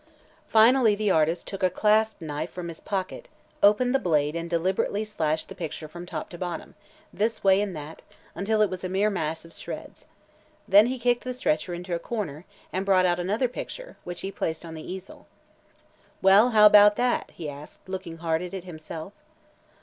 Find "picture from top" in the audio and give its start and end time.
5.53-6.27